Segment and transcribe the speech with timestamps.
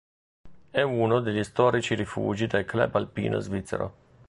[0.71, 3.93] È uno degli storici rifugi del Club Alpino Svizzero.